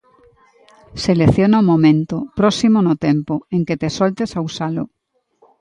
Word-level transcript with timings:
Selecciona 1.05 1.57
o 1.63 1.67
momento, 1.71 2.15
próximo 2.39 2.77
no 2.87 2.95
tempo, 3.07 3.33
en 3.55 3.61
que 3.67 3.79
te 3.81 3.89
soltes 3.99 4.29
a 4.37 4.39
usalo. 4.49 4.83